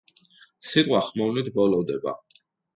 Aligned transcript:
სიტყვა 0.69 1.03
ხმოვნით 1.11 1.53
ბოლოვდება. 1.61 2.19